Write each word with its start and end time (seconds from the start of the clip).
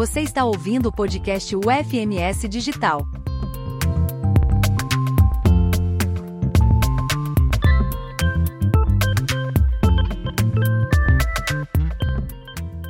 Você 0.00 0.22
está 0.22 0.46
ouvindo 0.46 0.88
o 0.88 0.92
podcast 0.92 1.54
UFMS 1.54 2.48
Digital. 2.48 3.06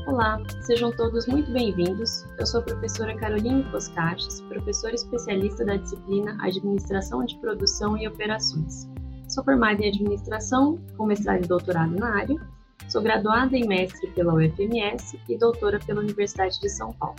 Olá, 0.06 0.40
sejam 0.60 0.92
todos 0.92 1.26
muito 1.26 1.50
bem-vindos. 1.50 2.24
Eu 2.38 2.46
sou 2.46 2.60
a 2.60 2.62
professora 2.62 3.16
Caroline 3.16 3.64
Poscaches, 3.72 4.40
professora 4.42 4.94
especialista 4.94 5.64
da 5.64 5.78
disciplina 5.78 6.38
Administração 6.40 7.24
de 7.24 7.36
Produção 7.40 7.98
e 7.98 8.06
Operações. 8.06 8.88
Sou 9.28 9.42
formada 9.42 9.82
em 9.82 9.88
Administração, 9.88 10.78
com 10.96 11.06
mestrado 11.06 11.44
e 11.44 11.48
doutorado 11.48 11.90
na 11.90 12.18
área. 12.20 12.59
Sou 12.90 13.00
graduada 13.00 13.56
em 13.56 13.66
mestre 13.66 14.10
pela 14.10 14.34
UFMS 14.34 15.18
e 15.28 15.38
doutora 15.38 15.78
pela 15.78 16.00
Universidade 16.00 16.60
de 16.60 16.68
São 16.68 16.92
Paulo. 16.92 17.16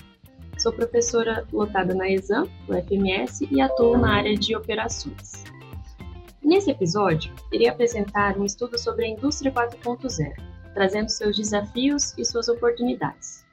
Sou 0.60 0.72
professora 0.72 1.48
lotada 1.52 1.96
na 1.96 2.10
ESAM, 2.10 2.48
UFMS, 2.68 3.48
e 3.50 3.62
atuo 3.62 3.98
na 3.98 4.16
área 4.16 4.36
de 4.36 4.56
operações. 4.56 5.44
Nesse 6.44 6.70
episódio, 6.70 7.34
irei 7.52 7.68
apresentar 7.68 8.38
um 8.38 8.46
estudo 8.46 8.78
sobre 8.78 9.06
a 9.06 9.10
indústria 9.10 9.52
4.0 9.52 10.52
trazendo 10.74 11.10
seus 11.10 11.36
desafios 11.36 12.18
e 12.18 12.26
suas 12.26 12.48
oportunidades. 12.48 13.46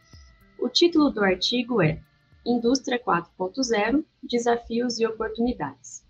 O 0.58 0.68
título 0.68 1.10
do 1.10 1.22
artigo 1.22 1.82
é 1.82 2.00
Indústria 2.44 2.98
4.0 2.98 4.04
Desafios 4.22 4.98
e 4.98 5.06
Oportunidades. 5.06 6.04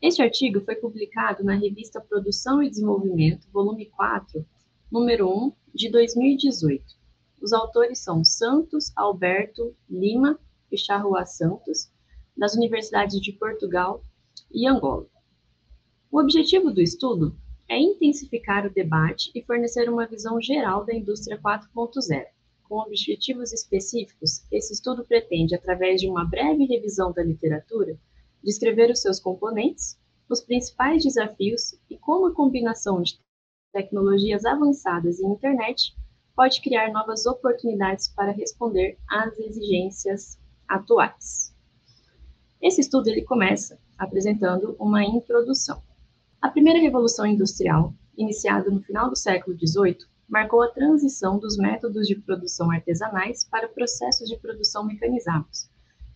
Este 0.00 0.22
artigo 0.22 0.60
foi 0.60 0.74
publicado 0.76 1.44
na 1.44 1.54
revista 1.54 2.00
Produção 2.00 2.62
e 2.62 2.70
Desenvolvimento, 2.70 3.46
volume 3.52 3.86
4, 3.86 4.44
número 4.90 5.28
1, 5.28 5.52
de 5.74 5.90
2018. 5.90 6.84
Os 7.40 7.52
autores 7.52 7.98
são 7.98 8.24
Santos 8.24 8.92
Alberto 8.94 9.74
Lima 9.88 10.38
e 10.70 10.78
Charrua 10.78 11.24
Santos, 11.24 11.90
das 12.36 12.54
Universidades 12.54 13.20
de 13.20 13.32
Portugal 13.32 14.02
e 14.50 14.66
Angola. 14.66 15.06
O 16.10 16.20
objetivo 16.20 16.70
do 16.70 16.80
estudo 16.80 17.36
é 17.68 17.78
intensificar 17.78 18.66
o 18.66 18.70
debate 18.70 19.30
e 19.34 19.42
fornecer 19.42 19.88
uma 19.88 20.06
visão 20.06 20.40
geral 20.40 20.84
da 20.84 20.94
indústria 20.94 21.40
4.0. 21.40 22.26
Com 22.64 22.78
objetivos 22.78 23.52
específicos, 23.52 24.44
esse 24.50 24.72
estudo 24.72 25.04
pretende, 25.04 25.54
através 25.54 26.00
de 26.00 26.08
uma 26.08 26.24
breve 26.24 26.64
revisão 26.64 27.12
da 27.12 27.22
literatura, 27.22 27.98
descrever 28.42 28.90
os 28.90 29.00
seus 29.00 29.18
componentes, 29.18 29.98
os 30.28 30.40
principais 30.40 31.02
desafios 31.02 31.74
e 31.88 31.96
como 31.96 32.26
a 32.26 32.34
combinação 32.34 33.02
de 33.02 33.18
tecnologias 33.72 34.44
avançadas 34.44 35.18
e 35.18 35.26
internet 35.26 35.94
pode 36.36 36.60
criar 36.60 36.92
novas 36.92 37.26
oportunidades 37.26 38.08
para 38.08 38.32
responder 38.32 38.98
às 39.08 39.38
exigências 39.38 40.38
atuais. 40.68 41.54
Esse 42.60 42.80
estudo 42.80 43.08
ele 43.08 43.22
começa 43.22 43.78
apresentando 43.98 44.76
uma 44.78 45.04
introdução. 45.04 45.82
A 46.40 46.48
primeira 46.48 46.80
revolução 46.80 47.26
industrial, 47.26 47.94
iniciada 48.16 48.70
no 48.70 48.82
final 48.82 49.08
do 49.10 49.16
século 49.16 49.56
XVIII, 49.56 49.98
marcou 50.28 50.62
a 50.62 50.68
transição 50.68 51.38
dos 51.38 51.56
métodos 51.56 52.06
de 52.06 52.16
produção 52.16 52.70
artesanais 52.70 53.44
para 53.44 53.68
processos 53.68 54.28
de 54.28 54.38
produção 54.38 54.84
mecanizados. 54.84 55.68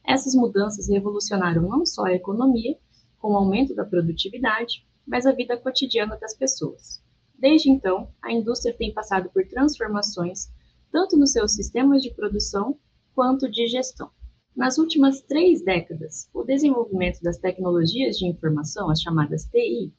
Essas 0.04 0.34
mudanças 0.34 0.88
revolucionaram 0.88 1.62
não 1.62 1.84
só 1.84 2.04
a 2.04 2.14
economia, 2.14 2.78
com 3.18 3.32
o 3.32 3.36
aumento 3.36 3.74
da 3.74 3.84
produtividade, 3.84 4.86
mas 5.06 5.26
a 5.26 5.32
vida 5.32 5.56
cotidiana 5.56 6.16
das 6.16 6.34
pessoas. 6.34 7.02
Desde 7.38 7.70
então, 7.70 8.08
a 8.22 8.32
indústria 8.32 8.74
tem 8.74 8.92
passado 8.92 9.30
por 9.30 9.46
transformações 9.46 10.50
tanto 10.90 11.16
nos 11.16 11.32
seus 11.32 11.52
sistemas 11.52 12.02
de 12.02 12.10
produção 12.14 12.78
quanto 13.14 13.50
de 13.50 13.66
gestão. 13.66 14.10
Nas 14.56 14.78
últimas 14.78 15.20
três 15.20 15.62
décadas, 15.62 16.30
o 16.32 16.42
desenvolvimento 16.42 17.20
das 17.20 17.36
tecnologias 17.36 18.16
de 18.16 18.26
informação, 18.26 18.90
as 18.90 19.02
chamadas 19.02 19.44
TI, 19.44 19.92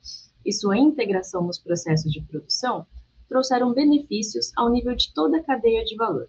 e 0.44 0.52
sua 0.52 0.78
integração 0.78 1.46
nos 1.46 1.60
processos 1.60 2.12
de 2.12 2.22
produção 2.22 2.88
trouxeram 3.30 3.74
benefícios 3.74 4.52
ao 4.56 4.70
nível 4.70 4.96
de 4.96 5.14
toda 5.14 5.38
a 5.38 5.44
cadeia 5.44 5.84
de 5.84 5.96
valor. 5.96 6.28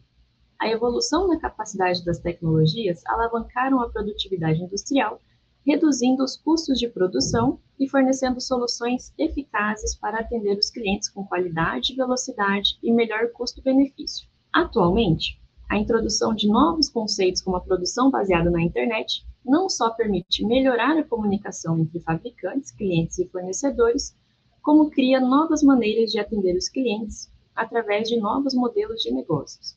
A 0.60 0.68
evolução 0.68 1.28
na 1.28 1.38
capacidade 1.38 2.04
das 2.04 2.18
tecnologias 2.18 3.00
alavancaram 3.06 3.80
a 3.80 3.88
produtividade 3.88 4.60
industrial, 4.60 5.22
reduzindo 5.66 6.24
os 6.24 6.36
custos 6.36 6.78
de 6.78 6.88
produção 6.88 7.58
e 7.78 7.88
fornecendo 7.88 8.40
soluções 8.40 9.12
eficazes 9.18 9.94
para 9.94 10.20
atender 10.20 10.58
os 10.58 10.70
clientes 10.70 11.08
com 11.08 11.24
qualidade, 11.24 11.94
velocidade 11.94 12.78
e 12.82 12.90
melhor 12.90 13.30
custo-benefício. 13.32 14.28
Atualmente, 14.52 15.40
a 15.68 15.76
introdução 15.76 16.34
de 16.34 16.48
novos 16.48 16.88
conceitos 16.88 17.42
como 17.42 17.56
a 17.56 17.60
produção 17.60 18.10
baseada 18.10 18.50
na 18.50 18.62
internet 18.62 19.26
não 19.44 19.68
só 19.68 19.90
permite 19.90 20.44
melhorar 20.44 20.96
a 20.96 21.04
comunicação 21.04 21.78
entre 21.78 22.00
fabricantes, 22.00 22.70
clientes 22.70 23.18
e 23.18 23.28
fornecedores, 23.28 24.16
como 24.62 24.90
cria 24.90 25.20
novas 25.20 25.62
maneiras 25.62 26.10
de 26.10 26.18
atender 26.18 26.56
os 26.56 26.68
clientes 26.68 27.30
através 27.54 28.08
de 28.08 28.18
novos 28.18 28.54
modelos 28.54 29.02
de 29.02 29.10
negócios. 29.10 29.76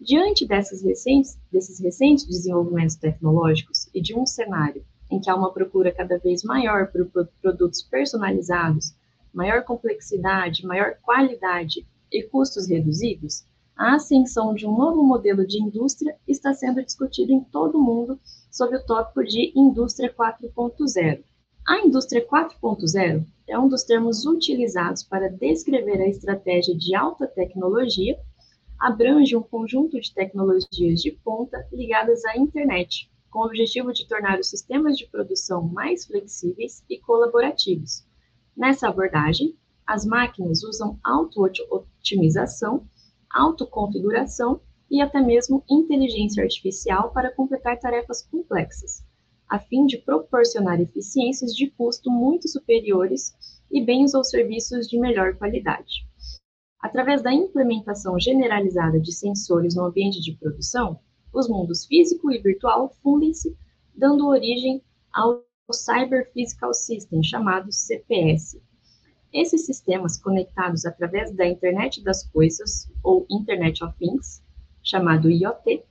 Diante 0.00 0.46
recentes, 0.46 1.38
desses 1.50 1.80
recentes 1.80 2.26
desenvolvimentos 2.26 2.96
tecnológicos 2.96 3.88
e 3.94 4.00
de 4.00 4.14
um 4.14 4.26
cenário 4.26 4.84
em 5.10 5.20
que 5.20 5.30
há 5.30 5.34
uma 5.34 5.52
procura 5.52 5.92
cada 5.92 6.18
vez 6.18 6.42
maior 6.42 6.88
por 6.88 7.28
produtos 7.40 7.82
personalizados, 7.82 8.94
maior 9.32 9.64
complexidade, 9.64 10.66
maior 10.66 10.96
qualidade 11.02 11.86
e 12.10 12.22
custos 12.22 12.68
reduzidos, 12.68 13.44
a 13.76 13.96
ascensão 13.96 14.54
de 14.54 14.66
um 14.66 14.74
novo 14.74 15.02
modelo 15.02 15.46
de 15.46 15.62
indústria 15.62 16.16
está 16.26 16.54
sendo 16.54 16.82
discutido 16.82 17.30
em 17.30 17.40
todo 17.40 17.76
o 17.76 17.82
mundo 17.82 18.18
sob 18.50 18.74
o 18.74 18.82
tópico 18.82 19.22
de 19.22 19.52
Indústria 19.54 20.10
4.0. 20.12 21.22
A 21.68 21.80
Indústria 21.80 22.26
4.0 22.26 23.26
é 23.46 23.58
um 23.58 23.68
dos 23.68 23.84
termos 23.84 24.24
utilizados 24.24 25.02
para 25.02 25.28
descrever 25.28 26.00
a 26.00 26.08
estratégia 26.08 26.74
de 26.74 26.94
alta 26.94 27.26
tecnologia, 27.26 28.18
abrange 28.78 29.36
um 29.36 29.42
conjunto 29.42 30.00
de 30.00 30.14
tecnologias 30.14 31.02
de 31.02 31.10
ponta 31.10 31.66
ligadas 31.70 32.24
à 32.24 32.38
internet, 32.38 33.10
com 33.36 33.42
o 33.42 33.44
objetivo 33.44 33.92
de 33.92 34.08
tornar 34.08 34.40
os 34.40 34.48
sistemas 34.48 34.96
de 34.96 35.06
produção 35.08 35.60
mais 35.68 36.06
flexíveis 36.06 36.82
e 36.88 36.98
colaborativos. 36.98 38.02
Nessa 38.56 38.88
abordagem, 38.88 39.54
as 39.86 40.06
máquinas 40.06 40.64
usam 40.64 40.98
auto-otimização 41.04 42.88
autoconfiguração 43.30 44.62
e 44.90 45.02
até 45.02 45.20
mesmo 45.20 45.62
inteligência 45.68 46.42
artificial 46.42 47.10
para 47.12 47.30
completar 47.30 47.78
tarefas 47.78 48.22
complexas, 48.22 49.04
a 49.50 49.58
fim 49.58 49.84
de 49.84 49.98
proporcionar 49.98 50.80
eficiências 50.80 51.54
de 51.54 51.70
custo 51.72 52.10
muito 52.10 52.48
superiores 52.48 53.34
e 53.70 53.84
bens 53.84 54.14
ou 54.14 54.24
serviços 54.24 54.88
de 54.88 54.98
melhor 54.98 55.36
qualidade. 55.36 56.08
Através 56.80 57.20
da 57.20 57.34
implementação 57.34 58.18
generalizada 58.18 58.98
de 58.98 59.12
sensores 59.12 59.76
no 59.76 59.84
ambiente 59.84 60.22
de 60.22 60.32
produção, 60.38 60.98
os 61.36 61.48
mundos 61.48 61.84
físico 61.84 62.30
e 62.32 62.38
virtual 62.38 62.96
fundem-se, 63.02 63.54
dando 63.94 64.26
origem 64.26 64.82
ao 65.12 65.44
Cyber 65.70 66.32
Physical 66.32 66.72
System, 66.72 67.22
chamado 67.22 67.70
CPS, 67.70 68.58
esses 69.32 69.66
sistemas 69.66 70.16
conectados 70.16 70.86
através 70.86 71.30
da 71.32 71.46
Internet 71.46 72.02
das 72.02 72.26
Coisas, 72.30 72.90
ou 73.02 73.26
Internet 73.30 73.84
of 73.84 73.94
Things, 73.98 74.42
chamado 74.82 75.28
IoT, 75.28 75.84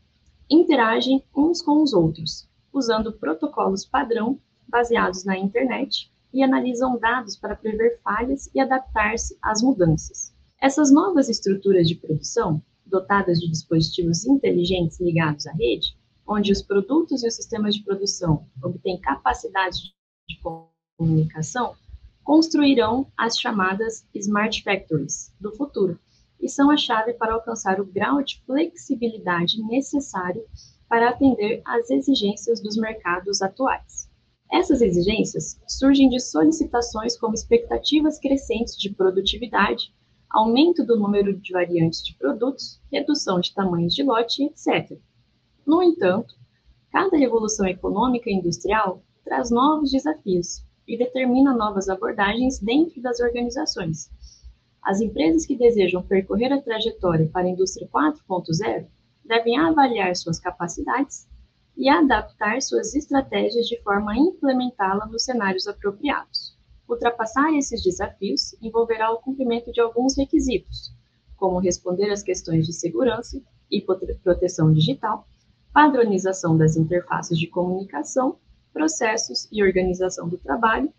interagem 0.49 1.23
uns 1.35 1.61
com 1.61 1.83
os 1.83 1.93
outros, 1.93 2.49
usando 2.73 3.13
protocolos 3.13 3.85
padrão 3.85 4.39
baseados 4.67 5.23
na 5.25 5.37
internet 5.37 6.11
e 6.33 6.41
analisam 6.41 6.97
dados 6.97 7.37
para 7.37 7.55
prever 7.55 7.99
falhas 8.03 8.49
e 8.53 8.59
adaptar-se 8.59 9.37
às 9.41 9.61
mudanças. 9.61 10.33
Essas 10.59 10.91
novas 10.91 11.29
estruturas 11.29 11.87
de 11.87 11.95
produção, 11.95 12.61
dotadas 12.85 13.39
de 13.39 13.49
dispositivos 13.49 14.25
inteligentes 14.25 14.99
ligados 14.99 15.45
à 15.47 15.51
rede, 15.53 15.97
onde 16.27 16.51
os 16.51 16.61
produtos 16.61 17.23
e 17.23 17.27
os 17.27 17.35
sistemas 17.35 17.75
de 17.75 17.83
produção 17.83 18.47
obtêm 18.63 18.99
capacidade 18.99 19.93
de 20.29 20.39
comunicação, 20.97 21.75
construirão 22.23 23.07
as 23.17 23.37
chamadas 23.37 24.05
Smart 24.13 24.63
Factories 24.63 25.31
do 25.39 25.55
futuro 25.55 25.99
e 26.41 26.49
são 26.49 26.69
a 26.69 26.77
chave 26.77 27.13
para 27.13 27.33
alcançar 27.33 27.79
o 27.79 27.85
grau 27.85 28.21
de 28.21 28.41
flexibilidade 28.45 29.61
necessário 29.63 30.43
para 30.89 31.09
atender 31.09 31.61
às 31.65 31.89
exigências 31.89 32.61
dos 32.61 32.77
mercados 32.77 33.41
atuais. 33.41 34.09
Essas 34.51 34.81
exigências 34.81 35.59
surgem 35.67 36.09
de 36.09 36.19
solicitações 36.19 37.17
como 37.17 37.33
expectativas 37.33 38.19
crescentes 38.19 38.77
de 38.77 38.93
produtividade, 38.93 39.93
aumento 40.29 40.85
do 40.85 40.97
número 40.99 41.35
de 41.37 41.51
variantes 41.51 42.03
de 42.03 42.15
produtos, 42.15 42.81
redução 42.91 43.39
de 43.39 43.53
tamanhos 43.53 43.93
de 43.93 44.03
lote, 44.03 44.43
etc. 44.43 44.97
No 45.65 45.81
entanto, 45.81 46.35
cada 46.91 47.17
revolução 47.17 47.65
econômica 47.65 48.29
e 48.29 48.33
industrial 48.33 49.01
traz 49.23 49.49
novos 49.49 49.91
desafios, 49.91 50.63
e 50.87 50.97
determina 50.97 51.53
novas 51.53 51.89
abordagens 51.89 52.59
dentro 52.59 53.01
das 53.01 53.19
organizações. 53.19 54.09
As 54.81 55.01
empresas 55.01 55.45
que 55.45 55.55
desejam 55.55 56.03
percorrer 56.03 56.53
a 56.53 56.61
trajetória 56.61 57.27
para 57.27 57.47
a 57.47 57.49
indústria 57.49 57.87
4.0 57.87 58.85
devem 59.23 59.57
avaliar 59.57 60.15
suas 60.15 60.39
capacidades 60.39 61.27
e 61.75 61.89
adaptar 61.89 62.61
suas 62.61 62.93
estratégias 62.93 63.67
de 63.67 63.81
forma 63.81 64.13
a 64.13 64.17
implementá-la 64.17 65.07
nos 65.07 65.23
cenários 65.23 65.67
apropriados. 65.67 66.54
Ultrapassar 66.87 67.51
esses 67.53 67.83
desafios 67.83 68.55
envolverá 68.61 69.11
o 69.11 69.17
cumprimento 69.17 69.71
de 69.71 69.81
alguns 69.81 70.15
requisitos, 70.15 70.93
como 71.35 71.59
responder 71.59 72.11
às 72.11 72.21
questões 72.21 72.65
de 72.65 72.73
segurança 72.73 73.41
e 73.71 73.81
proteção 74.23 74.71
digital, 74.71 75.27
padronização 75.73 76.57
das 76.57 76.77
interfaces 76.77 77.37
de 77.37 77.47
comunicação, 77.47 78.37
processos 78.71 79.47
e 79.51 79.63
organização 79.63 80.29
do 80.29 80.37
trabalho, 80.37 80.93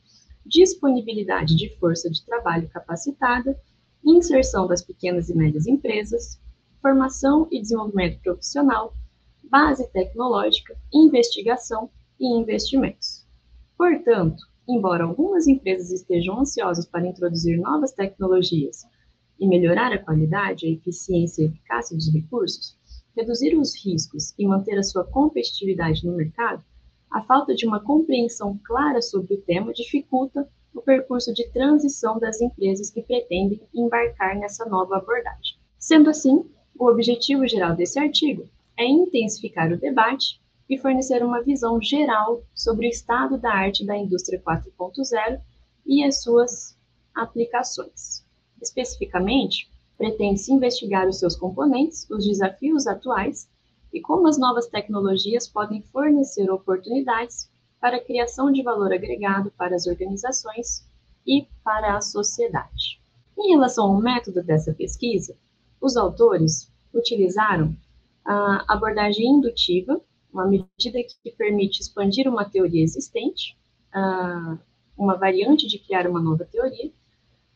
disponibilidade 0.45 1.57
de 1.57 1.77
força 1.79 2.11
de 2.11 2.25
trabalho 2.25 2.69
capacitada, 2.69 3.59
inserção 4.05 4.67
das 4.67 4.83
pequenas 4.83 5.29
e 5.29 5.37
médias 5.37 5.67
empresas, 5.67 6.41
formação 6.83 7.49
e 7.51 7.61
desenvolvimento 7.61 8.21
profissional, 8.23 8.93
base 9.51 9.87
tecnológica, 9.93 10.77
investigação 10.93 11.91
e 12.19 12.27
investimentos. 12.27 13.27
Portanto, 13.77 14.43
embora 14.69 15.05
algumas 15.05 15.47
empresas 15.47 15.91
estejam 15.91 16.41
ansiosas 16.41 16.87
para 16.87 17.07
introduzir 17.07 17.59
novas 17.59 17.93
tecnologias 17.93 18.85
e 19.39 19.47
melhorar 19.47 19.93
a 19.93 20.03
qualidade, 20.03 20.67
a 20.67 20.71
eficiência 20.71 21.43
e 21.43 21.45
a 21.47 21.49
eficácia 21.49 21.97
dos 21.97 22.13
recursos, 22.13 22.77
reduzir 23.17 23.57
os 23.57 23.75
riscos 23.85 24.35
e 24.39 24.47
manter 24.47 24.79
a 24.79 24.83
sua 24.83 25.05
competitividade 25.05 26.07
no 26.07 26.17
mercado, 26.17 26.63
a 27.11 27.23
falta 27.23 27.55
de 27.55 27.67
uma 27.67 27.81
compreensão 27.81 28.59
clara 28.65 29.01
sobre 29.01 29.35
o 29.35 29.41
tema 29.43 29.73
dificulta 29.73 30.49
o 30.75 30.83
percurso 30.83 31.33
de 31.33 31.49
transição 31.51 32.19
das 32.19 32.41
empresas 32.41 32.91
que 32.91 33.03
pretendem 33.03 33.61
embarcar 33.75 34.37
nessa 34.39 34.67
nova 34.67 34.99
abordagem. 34.99 35.57
Sendo 35.79 36.11
assim, 36.11 36.45
o 36.79 36.87
objetivo 36.91 37.47
geral 37.49 37.75
desse 37.75 37.99
artigo 37.99 38.47
é 38.77 38.85
intensificar 38.85 39.73
o 39.73 39.79
debate 39.79 40.39
e 40.69 40.79
fornecer 40.79 41.25
uma 41.25 41.43
visão 41.43 41.81
geral 41.81 42.43
sobre 42.55 42.87
o 42.87 42.91
estado 42.91 43.39
da 43.39 43.53
arte 43.53 43.85
da 43.85 43.97
indústria 43.97 44.41
4.0 44.41 45.41
e 45.85 46.05
as 46.05 46.23
suas 46.23 46.77
aplicações. 47.15 48.25
Especificamente, 48.61 49.71
pretende-se 49.97 50.53
investigar 50.53 51.09
os 51.09 51.19
seus 51.19 51.37
componentes, 51.37 52.09
os 52.11 52.27
desafios 52.27 52.87
atuais 52.87 53.49
e 53.93 54.01
como 54.01 54.27
as 54.27 54.39
novas 54.39 54.67
tecnologias 54.67 55.49
podem 55.49 55.83
fornecer 55.83 56.51
oportunidades 56.51 57.49
para 57.81 57.97
a 57.97 58.05
criação 58.05 58.51
de 58.51 58.63
valor 58.63 58.93
agregado 58.93 59.51
para 59.57 59.77
as 59.77 59.87
organizações 59.87 60.85
e 61.27 61.47
para 61.63 61.97
a 61.97 62.01
sociedade. 62.01 63.01
Em 63.39 63.51
relação 63.51 63.87
ao 63.87 64.01
método 64.01 64.43
dessa 64.43 64.73
pesquisa, 64.73 65.37
os 65.81 65.97
autores 65.97 66.71
utilizaram 66.93 67.77
a 68.25 68.75
abordagem 68.75 69.27
indutiva, 69.27 70.01
uma 70.33 70.47
medida 70.47 70.99
que 71.23 71.31
permite 71.33 71.81
expandir 71.81 72.29
uma 72.29 72.45
teoria 72.45 72.83
existente, 72.83 73.57
uma 74.97 75.17
variante 75.17 75.67
de 75.67 75.79
criar 75.79 76.07
uma 76.07 76.21
nova 76.21 76.45
teoria, 76.45 76.91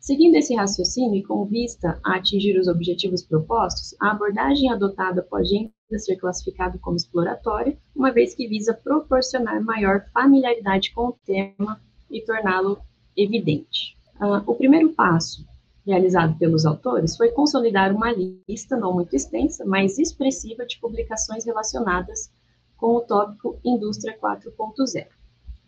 Seguindo 0.01 0.37
esse 0.37 0.55
raciocínio 0.55 1.15
e 1.17 1.23
com 1.23 1.45
vista 1.45 2.01
a 2.03 2.17
atingir 2.17 2.59
os 2.59 2.67
objetivos 2.67 3.23
propostos, 3.23 3.95
a 4.01 4.13
abordagem 4.13 4.73
adotada 4.73 5.23
pode 5.23 5.55
ainda 5.55 5.99
ser 5.99 6.17
classificada 6.17 6.79
como 6.79 6.97
exploratória, 6.97 7.77
uma 7.95 8.11
vez 8.11 8.35
que 8.35 8.49
visa 8.49 8.73
proporcionar 8.73 9.63
maior 9.63 10.07
familiaridade 10.11 10.91
com 10.95 11.09
o 11.09 11.17
tema 11.27 11.79
e 12.11 12.23
torná-lo 12.23 12.79
evidente. 13.15 13.95
Uh, 14.17 14.43
o 14.51 14.55
primeiro 14.55 14.89
passo 14.95 15.47
realizado 15.87 16.37
pelos 16.39 16.65
autores 16.65 17.15
foi 17.15 17.29
consolidar 17.33 17.95
uma 17.95 18.11
lista 18.49 18.79
não 18.79 18.95
muito 18.95 19.15
extensa, 19.15 19.67
mas 19.67 19.99
expressiva 19.99 20.65
de 20.65 20.79
publicações 20.81 21.45
relacionadas 21.45 22.33
com 22.81 22.97
o 22.97 23.01
tópico 23.03 23.61
Indústria 23.63 24.19
4.0. 24.19 25.07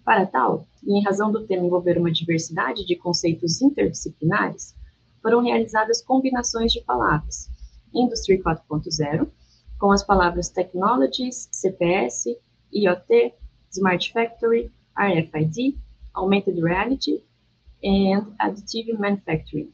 Para 0.03 0.25
tal, 0.25 0.67
e 0.83 0.99
em 0.99 1.05
razão 1.05 1.31
do 1.31 1.47
tema 1.47 1.67
envolver 1.67 1.99
uma 1.99 2.11
diversidade 2.11 2.87
de 2.87 2.97
conceitos 2.97 3.61
interdisciplinares, 3.61 4.75
foram 5.21 5.43
realizadas 5.43 6.03
combinações 6.03 6.73
de 6.73 6.81
palavras 6.81 7.51
Industry 7.95 8.43
4.0, 8.43 9.29
com 9.79 9.93
as 9.93 10.03
palavras 10.03 10.49
Technologies, 10.49 11.49
CPS, 11.53 12.35
IoT, 12.73 13.35
Smart 13.71 14.11
Factory, 14.11 14.73
RFID, 14.97 15.79
Augmented 16.15 16.59
Reality 16.61 17.23
e 17.83 18.13
Additive 18.39 18.95
Manufacturing. 18.95 19.71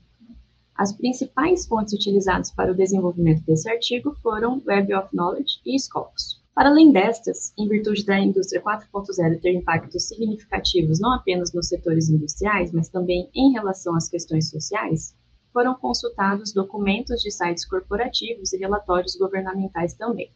As 0.74 0.92
principais 0.92 1.66
fontes 1.66 1.92
utilizadas 1.92 2.50
para 2.50 2.72
o 2.72 2.74
desenvolvimento 2.74 3.44
desse 3.44 3.70
artigo 3.70 4.16
foram 4.22 4.60
Web 4.66 4.92
of 4.94 5.08
Knowledge 5.14 5.60
e 5.64 5.78
Scopus. 5.78 6.37
Para 6.58 6.70
além 6.70 6.90
destas, 6.90 7.52
em 7.56 7.68
virtude 7.68 8.04
da 8.04 8.18
indústria 8.18 8.60
4.0 8.60 9.40
ter 9.40 9.52
impactos 9.52 10.08
significativos 10.08 10.98
não 10.98 11.12
apenas 11.12 11.52
nos 11.52 11.68
setores 11.68 12.08
industriais, 12.08 12.72
mas 12.72 12.88
também 12.88 13.30
em 13.32 13.52
relação 13.52 13.94
às 13.94 14.08
questões 14.08 14.50
sociais, 14.50 15.14
foram 15.52 15.76
consultados 15.76 16.52
documentos 16.52 17.22
de 17.22 17.30
sites 17.30 17.64
corporativos 17.64 18.52
e 18.52 18.58
relatórios 18.58 19.14
governamentais 19.14 19.94
também. 19.94 20.32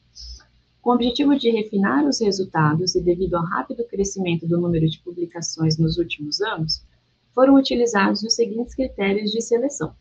Com 0.80 0.90
o 0.90 0.94
objetivo 0.94 1.36
de 1.36 1.50
refinar 1.50 2.06
os 2.06 2.20
resultados 2.20 2.94
e 2.94 3.00
devido 3.00 3.34
ao 3.34 3.44
rápido 3.44 3.84
crescimento 3.88 4.46
do 4.46 4.60
número 4.60 4.88
de 4.88 5.00
publicações 5.00 5.76
nos 5.76 5.98
últimos 5.98 6.40
anos, 6.40 6.86
foram 7.34 7.56
utilizados 7.56 8.22
os 8.22 8.36
seguintes 8.36 8.76
critérios 8.76 9.32
de 9.32 9.42
seleção. 9.42 9.92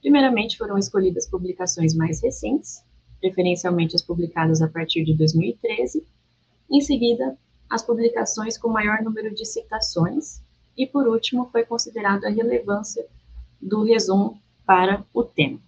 Primeiramente, 0.00 0.56
foram 0.56 0.78
escolhidas 0.78 1.28
publicações 1.28 1.94
mais 1.94 2.22
recentes, 2.22 2.82
preferencialmente 3.20 3.96
as 3.96 4.02
publicadas 4.02 4.60
a 4.62 4.68
partir 4.68 5.04
de 5.04 5.14
2013, 5.14 6.04
em 6.70 6.80
seguida, 6.80 7.36
as 7.70 7.82
publicações 7.82 8.58
com 8.58 8.68
maior 8.68 9.02
número 9.02 9.34
de 9.34 9.44
citações, 9.44 10.40
e 10.76 10.86
por 10.86 11.06
último, 11.08 11.48
foi 11.50 11.64
considerada 11.64 12.26
a 12.26 12.30
relevância 12.30 13.06
do 13.60 13.82
resumo 13.82 14.40
para 14.64 15.04
o 15.14 15.24
tema. 15.24 15.58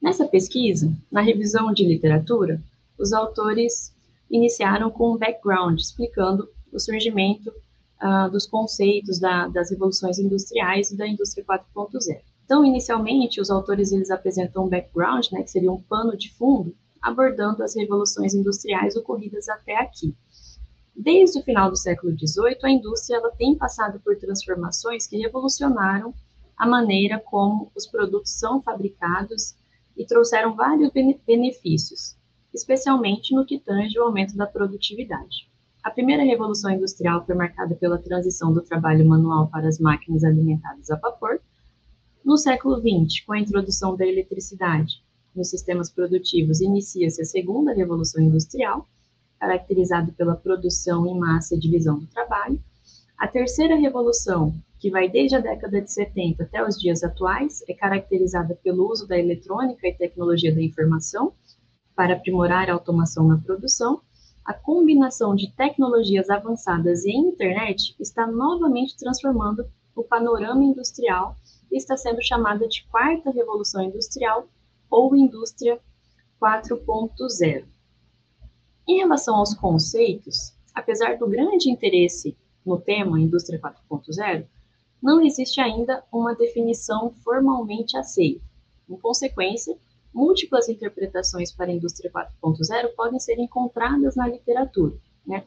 Nessa 0.00 0.26
pesquisa, 0.26 0.92
na 1.10 1.20
revisão 1.20 1.72
de 1.72 1.84
literatura, 1.84 2.60
os 2.98 3.12
autores 3.12 3.94
iniciaram 4.30 4.90
com 4.90 5.12
um 5.12 5.18
background 5.18 5.78
explicando 5.78 6.48
o 6.72 6.78
surgimento 6.78 7.50
uh, 8.02 8.30
dos 8.30 8.46
conceitos 8.46 9.18
da, 9.18 9.48
das 9.48 9.70
revoluções 9.70 10.18
industriais 10.18 10.90
e 10.90 10.96
da 10.96 11.06
indústria 11.06 11.44
4.0. 11.44 12.20
Então, 12.44 12.64
inicialmente, 12.64 13.40
os 13.40 13.50
autores 13.50 13.92
eles 13.92 14.10
apresentam 14.10 14.64
um 14.64 14.68
background, 14.68 15.26
né, 15.32 15.42
que 15.42 15.50
seria 15.50 15.70
um 15.70 15.80
pano 15.80 16.16
de 16.16 16.32
fundo, 16.34 16.74
abordando 17.02 17.62
as 17.62 17.74
revoluções 17.74 18.34
industriais 18.34 18.96
ocorridas 18.96 19.48
até 19.48 19.76
aqui. 19.76 20.14
Desde 20.94 21.38
o 21.38 21.42
final 21.42 21.70
do 21.70 21.76
século 21.76 22.12
XVIII, 22.12 22.58
a 22.62 22.70
indústria 22.70 23.16
ela 23.16 23.30
tem 23.30 23.56
passado 23.56 24.00
por 24.00 24.16
transformações 24.18 25.06
que 25.06 25.16
revolucionaram 25.16 26.12
a 26.56 26.66
maneira 26.66 27.18
como 27.18 27.72
os 27.74 27.86
produtos 27.86 28.32
são 28.32 28.60
fabricados 28.60 29.54
e 29.96 30.04
trouxeram 30.04 30.54
vários 30.54 30.90
benefícios, 31.26 32.16
especialmente 32.52 33.34
no 33.34 33.46
que 33.46 33.58
tange 33.58 33.98
o 33.98 34.02
aumento 34.02 34.36
da 34.36 34.46
produtividade. 34.46 35.48
A 35.82 35.90
primeira 35.90 36.22
revolução 36.22 36.70
industrial 36.70 37.24
foi 37.24 37.34
marcada 37.34 37.74
pela 37.74 37.96
transição 37.96 38.52
do 38.52 38.60
trabalho 38.60 39.06
manual 39.08 39.48
para 39.48 39.66
as 39.66 39.78
máquinas 39.78 40.22
alimentadas 40.22 40.90
a 40.90 40.96
vapor. 40.96 41.40
No 42.22 42.36
século 42.36 42.76
XX, 42.76 43.24
com 43.24 43.32
a 43.32 43.40
introdução 43.40 43.96
da 43.96 44.06
eletricidade, 44.06 45.02
nos 45.34 45.50
sistemas 45.50 45.90
produtivos, 45.90 46.60
inicia-se 46.60 47.22
a 47.22 47.24
segunda 47.24 47.72
revolução 47.72 48.22
industrial, 48.22 48.86
caracterizada 49.38 50.12
pela 50.12 50.36
produção 50.36 51.06
em 51.06 51.18
massa 51.18 51.54
e 51.54 51.58
divisão 51.58 51.98
do 51.98 52.06
trabalho. 52.06 52.62
A 53.16 53.28
terceira 53.28 53.76
revolução, 53.76 54.54
que 54.78 54.90
vai 54.90 55.08
desde 55.08 55.36
a 55.36 55.40
década 55.40 55.80
de 55.80 55.92
70 55.92 56.42
até 56.42 56.66
os 56.66 56.78
dias 56.78 57.02
atuais, 57.02 57.62
é 57.68 57.74
caracterizada 57.74 58.58
pelo 58.62 58.90
uso 58.90 59.06
da 59.06 59.18
eletrônica 59.18 59.86
e 59.86 59.94
tecnologia 59.94 60.54
da 60.54 60.62
informação 60.62 61.32
para 61.94 62.14
aprimorar 62.14 62.68
a 62.68 62.72
automação 62.72 63.26
na 63.28 63.38
produção. 63.38 64.00
A 64.44 64.54
combinação 64.54 65.34
de 65.34 65.52
tecnologias 65.52 66.30
avançadas 66.30 67.04
e 67.04 67.12
internet 67.12 67.94
está 68.00 68.26
novamente 68.26 68.96
transformando 68.96 69.66
o 69.94 70.02
panorama 70.02 70.64
industrial 70.64 71.36
e 71.70 71.76
está 71.76 71.96
sendo 71.96 72.22
chamada 72.22 72.66
de 72.66 72.84
quarta 72.90 73.30
revolução 73.30 73.82
industrial 73.82 74.48
ou 74.90 75.14
indústria 75.14 75.80
4.0. 76.40 77.64
Em 78.88 78.98
relação 78.98 79.36
aos 79.36 79.54
conceitos, 79.54 80.52
apesar 80.74 81.16
do 81.16 81.28
grande 81.28 81.70
interesse 81.70 82.36
no 82.64 82.80
tema 82.80 83.20
indústria 83.20 83.60
4.0, 83.60 84.46
não 85.02 85.20
existe 85.20 85.60
ainda 85.60 86.02
uma 86.12 86.34
definição 86.34 87.12
formalmente 87.24 87.96
aceita. 87.96 88.44
Em 88.88 88.96
consequência, 88.96 89.78
múltiplas 90.12 90.68
interpretações 90.68 91.52
para 91.52 91.70
a 91.70 91.74
indústria 91.74 92.10
4.0 92.10 92.94
podem 92.96 93.20
ser 93.20 93.38
encontradas 93.38 94.16
na 94.16 94.26
literatura. 94.26 94.96
Né? 95.26 95.44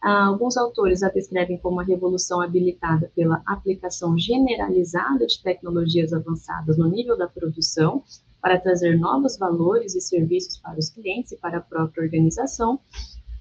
Alguns 0.00 0.56
autores 0.56 1.02
a 1.02 1.08
descrevem 1.08 1.56
como 1.58 1.76
uma 1.76 1.84
revolução 1.84 2.40
habilitada 2.40 3.10
pela 3.14 3.42
aplicação 3.46 4.18
generalizada 4.18 5.26
de 5.26 5.40
tecnologias 5.40 6.12
avançadas 6.12 6.76
no 6.76 6.88
nível 6.88 7.16
da 7.16 7.28
produção 7.28 8.04
para 8.42 8.58
trazer 8.58 8.98
novos 8.98 9.38
valores 9.38 9.94
e 9.94 10.00
serviços 10.00 10.56
para 10.56 10.76
os 10.76 10.90
clientes 10.90 11.30
e 11.30 11.36
para 11.36 11.58
a 11.58 11.60
própria 11.60 12.02
organização. 12.02 12.80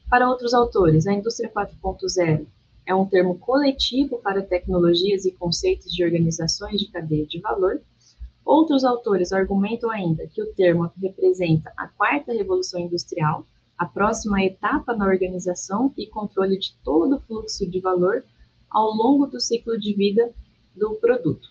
Para 0.07 0.29
outros 0.29 0.53
autores, 0.53 1.07
a 1.07 1.13
indústria 1.13 1.51
4.0 1.51 2.45
é 2.85 2.93
um 2.93 3.07
termo 3.07 3.39
coletivo 3.39 4.19
para 4.19 4.43
tecnologias 4.43 5.25
e 5.25 5.31
conceitos 5.31 5.91
de 5.91 6.03
organizações 6.03 6.79
de 6.79 6.91
cadeia 6.91 7.25
de 7.25 7.39
valor. 7.39 7.81
Outros 8.45 8.83
autores 8.83 9.33
argumentam 9.33 9.89
ainda 9.89 10.27
que 10.27 10.41
o 10.41 10.53
termo 10.53 10.91
representa 11.01 11.73
a 11.75 11.87
quarta 11.87 12.31
revolução 12.31 12.79
industrial, 12.79 13.45
a 13.75 13.87
próxima 13.87 14.43
etapa 14.43 14.95
na 14.95 15.07
organização 15.07 15.91
e 15.97 16.05
controle 16.05 16.59
de 16.59 16.75
todo 16.83 17.15
o 17.15 17.21
fluxo 17.21 17.67
de 17.67 17.79
valor 17.79 18.23
ao 18.69 18.93
longo 18.93 19.25
do 19.25 19.39
ciclo 19.39 19.79
de 19.79 19.93
vida 19.93 20.31
do 20.75 20.93
produto. 20.95 21.49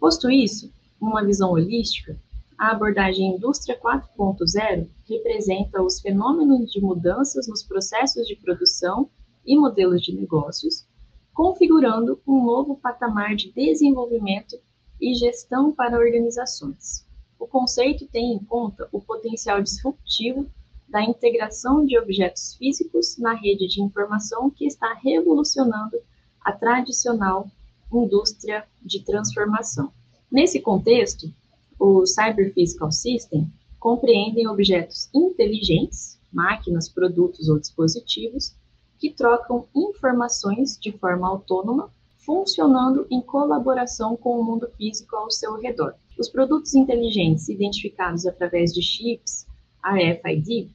Posto 0.00 0.30
isso, 0.30 0.72
numa 1.00 1.24
visão 1.24 1.50
holística, 1.50 2.18
a 2.58 2.72
abordagem 2.72 3.36
Indústria 3.36 3.78
4.0 3.80 4.88
representa 5.08 5.80
os 5.80 6.00
fenômenos 6.00 6.72
de 6.72 6.80
mudanças 6.80 7.46
nos 7.46 7.62
processos 7.62 8.26
de 8.26 8.34
produção 8.34 9.08
e 9.46 9.56
modelos 9.56 10.02
de 10.02 10.12
negócios, 10.12 10.84
configurando 11.32 12.20
um 12.26 12.44
novo 12.44 12.76
patamar 12.76 13.36
de 13.36 13.52
desenvolvimento 13.52 14.56
e 15.00 15.14
gestão 15.14 15.72
para 15.72 15.96
organizações. 15.96 17.06
O 17.38 17.46
conceito 17.46 18.08
tem 18.08 18.32
em 18.32 18.44
conta 18.44 18.88
o 18.90 19.00
potencial 19.00 19.62
disruptivo 19.62 20.50
da 20.88 21.00
integração 21.00 21.86
de 21.86 21.96
objetos 21.96 22.56
físicos 22.56 23.16
na 23.18 23.34
rede 23.34 23.68
de 23.68 23.80
informação 23.80 24.50
que 24.50 24.66
está 24.66 24.94
revolucionando 24.94 25.96
a 26.40 26.52
tradicional 26.52 27.48
indústria 27.92 28.66
de 28.82 29.04
transformação. 29.04 29.92
Nesse 30.30 30.60
contexto, 30.60 31.32
o 31.78 32.04
Cyber 32.06 32.52
Physical 32.52 32.90
System 32.90 33.50
compreendem 33.78 34.48
objetos 34.48 35.08
inteligentes, 35.14 36.18
máquinas, 36.32 36.88
produtos 36.88 37.48
ou 37.48 37.58
dispositivos, 37.58 38.54
que 38.98 39.10
trocam 39.10 39.66
informações 39.74 40.76
de 40.76 40.90
forma 40.92 41.28
autônoma, 41.28 41.90
funcionando 42.18 43.06
em 43.10 43.20
colaboração 43.20 44.16
com 44.16 44.40
o 44.40 44.44
mundo 44.44 44.68
físico 44.76 45.14
ao 45.14 45.30
seu 45.30 45.56
redor. 45.56 45.94
Os 46.18 46.28
produtos 46.28 46.74
inteligentes 46.74 47.48
identificados 47.48 48.26
através 48.26 48.74
de 48.74 48.82
chips, 48.82 49.46
RFID, 49.84 50.68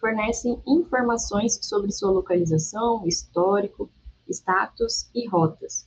fornecem 0.00 0.58
informações 0.66 1.58
sobre 1.62 1.92
sua 1.92 2.10
localização, 2.10 3.06
histórico, 3.06 3.90
status 4.28 5.08
e 5.14 5.28
rotas. 5.28 5.86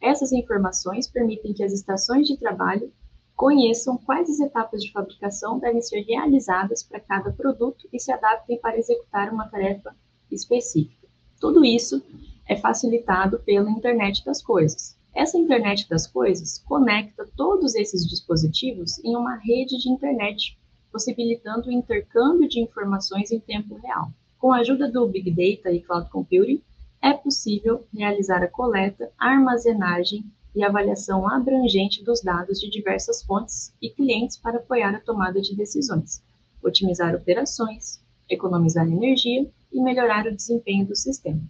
Essas 0.00 0.32
informações 0.32 1.08
permitem 1.08 1.52
que 1.54 1.64
as 1.64 1.72
estações 1.72 2.26
de 2.26 2.36
trabalho 2.36 2.92
conheçam 3.40 3.96
quais 3.96 4.28
as 4.28 4.38
etapas 4.38 4.84
de 4.84 4.92
fabricação 4.92 5.58
devem 5.58 5.80
ser 5.80 6.02
realizadas 6.02 6.82
para 6.82 7.00
cada 7.00 7.32
produto 7.32 7.88
e 7.90 7.98
se 7.98 8.12
adaptem 8.12 8.60
para 8.60 8.76
executar 8.76 9.32
uma 9.32 9.48
tarefa 9.48 9.96
específica. 10.30 11.08
Tudo 11.40 11.64
isso 11.64 12.04
é 12.46 12.54
facilitado 12.54 13.38
pela 13.38 13.70
internet 13.70 14.22
das 14.26 14.42
coisas. 14.42 14.94
Essa 15.14 15.38
internet 15.38 15.88
das 15.88 16.06
coisas 16.06 16.58
conecta 16.68 17.26
todos 17.34 17.74
esses 17.74 18.06
dispositivos 18.06 19.02
em 19.02 19.16
uma 19.16 19.36
rede 19.36 19.78
de 19.78 19.88
internet, 19.88 20.58
possibilitando 20.92 21.70
o 21.70 21.72
intercâmbio 21.72 22.46
de 22.46 22.60
informações 22.60 23.30
em 23.30 23.40
tempo 23.40 23.74
real. 23.76 24.12
Com 24.38 24.52
a 24.52 24.58
ajuda 24.58 24.86
do 24.86 25.08
Big 25.08 25.30
Data 25.30 25.72
e 25.72 25.80
Cloud 25.80 26.10
Computing, 26.10 26.62
é 27.00 27.14
possível 27.14 27.86
realizar 27.90 28.42
a 28.42 28.48
coleta, 28.48 29.10
armazenagem 29.18 30.30
e 30.54 30.64
avaliação 30.64 31.28
abrangente 31.28 32.02
dos 32.02 32.20
dados 32.22 32.60
de 32.60 32.68
diversas 32.70 33.22
fontes 33.22 33.72
e 33.80 33.90
clientes 33.90 34.36
para 34.36 34.58
apoiar 34.58 34.94
a 34.94 35.00
tomada 35.00 35.40
de 35.40 35.54
decisões, 35.54 36.22
otimizar 36.62 37.14
operações, 37.14 38.00
economizar 38.28 38.86
energia 38.86 39.48
e 39.72 39.80
melhorar 39.80 40.26
o 40.26 40.34
desempenho 40.34 40.86
do 40.86 40.96
sistema, 40.96 41.40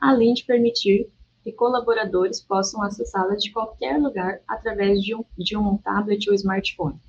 além 0.00 0.34
de 0.34 0.44
permitir 0.44 1.08
que 1.42 1.52
colaboradores 1.52 2.40
possam 2.40 2.82
acessá-las 2.82 3.42
de 3.42 3.50
qualquer 3.52 3.98
lugar 3.98 4.40
através 4.46 5.00
de 5.00 5.14
um, 5.14 5.24
de 5.38 5.56
um 5.56 5.76
tablet 5.78 6.28
ou 6.28 6.34
smartphone. 6.34 7.00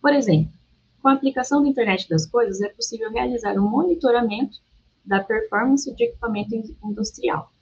Por 0.00 0.12
exemplo, 0.12 0.52
com 1.00 1.08
a 1.08 1.12
aplicação 1.12 1.62
da 1.62 1.68
internet 1.68 2.08
das 2.08 2.26
coisas, 2.26 2.60
é 2.60 2.68
possível 2.68 3.10
realizar 3.10 3.58
um 3.58 3.68
monitoramento 3.68 4.58
da 5.04 5.22
performance 5.22 5.92
de 5.94 6.04
equipamento 6.04 6.54
industrial, 6.84 7.52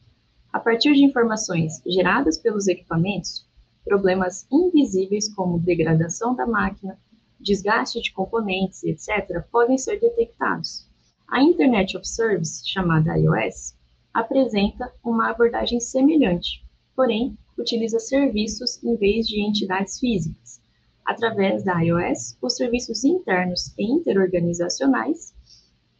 a 0.53 0.59
partir 0.59 0.95
de 0.95 1.05
informações 1.05 1.81
geradas 1.87 2.39
pelos 2.39 2.67
equipamentos, 2.67 3.47
problemas 3.85 4.47
invisíveis 4.51 5.33
como 5.35 5.61
degradação 5.61 6.35
da 6.35 6.47
máquina, 6.47 6.99
desgaste 7.39 8.01
de 8.01 8.13
componentes, 8.13 8.83
etc., 8.85 9.45
podem 9.51 9.79
ser 9.79 10.01
detectados. 10.01 10.89
A 11.29 11.43
Internet 11.43 11.97
of 11.97 12.07
Service, 12.07 12.69
chamada 12.69 13.17
iOS, 13.17 13.77
apresenta 14.13 14.93
uma 15.05 15.31
abordagem 15.31 15.79
semelhante, 15.81 16.65
porém 16.97 17.39
utiliza 17.57 18.01
serviços 18.01 18.83
em 18.83 18.97
vez 18.97 19.27
de 19.27 19.41
entidades 19.41 19.99
físicas. 19.99 20.61
Através 21.05 21.65
da 21.65 21.81
iOS, 21.81 22.37
os 22.43 22.57
serviços 22.57 23.05
internos 23.05 23.73
e 23.79 23.85
interorganizacionais 23.85 25.33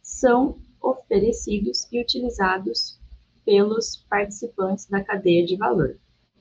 são 0.01 0.57
oferecidos 0.81 1.87
e 1.91 2.01
utilizados 2.01 3.00
pelos 3.45 3.97
participantes 4.09 4.85
da 4.87 5.03
cadeia 5.03 5.45
de 5.45 5.55
valor. 5.55 5.97